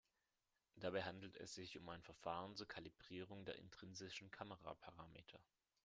Dabei 0.77 1.03
handelt 1.03 1.37
es 1.37 1.53
sich 1.53 1.77
um 1.77 1.87
ein 1.89 2.01
Verfahren 2.01 2.55
zur 2.55 2.67
Kalibrierung 2.67 3.45
der 3.45 3.59
intrinsischen 3.59 4.31
Kameraparameter. 4.31 5.39